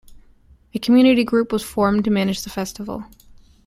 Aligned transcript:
A 0.73 0.79
community 0.79 1.23
group 1.23 1.51
was 1.51 1.61
formed 1.61 2.05
to 2.05 2.09
manage 2.09 2.41
the 2.41 2.49
festival. 2.49 3.05